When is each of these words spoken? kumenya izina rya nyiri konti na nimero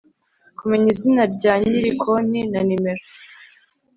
kumenya 0.57 0.89
izina 0.95 1.23
rya 1.35 1.53
nyiri 1.65 1.91
konti 2.01 2.41
na 2.51 2.59
nimero 2.67 3.03